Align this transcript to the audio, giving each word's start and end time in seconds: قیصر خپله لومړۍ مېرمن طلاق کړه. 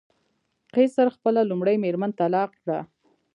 قیصر 0.73 1.07
خپله 1.15 1.41
لومړۍ 1.49 1.75
مېرمن 1.83 2.11
طلاق 2.19 2.49
کړه. 2.61 2.79